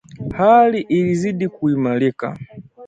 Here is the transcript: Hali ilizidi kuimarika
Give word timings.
Hali 0.37 0.79
ilizidi 0.81 1.49
kuimarika 1.49 2.37